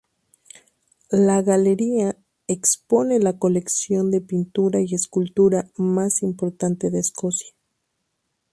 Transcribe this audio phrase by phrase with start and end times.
[1.11, 2.17] La galería
[2.47, 7.53] expone la colección de pintura y escultura más importante de Escocia.